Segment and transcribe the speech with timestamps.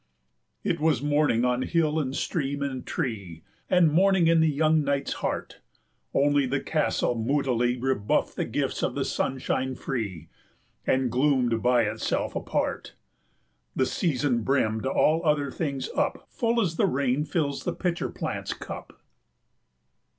[0.63, 4.83] It was morning on hill and stream and tree, 140 And morning in the young
[4.83, 5.61] knight's heart;
[6.11, 10.27] Only the castle moodily Rebuffed the gifts of the sunshine free,
[10.87, 12.95] And gloomed by itself apart;
[13.75, 18.09] The season brimmed all other things up 145 Full as the rain fills the pitcher
[18.09, 18.99] plant's cup.